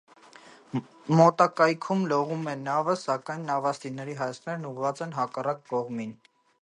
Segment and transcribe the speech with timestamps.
[1.17, 6.19] Մոտակայքում լողում է նավը, սակայն նավաստիների հայացքներն ուղղված են հակառակ կողմին։